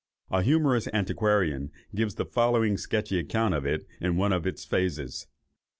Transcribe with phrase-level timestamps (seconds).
[0.31, 5.27] A humorous antiquarian gives the following sketchy account of it in one of its phases.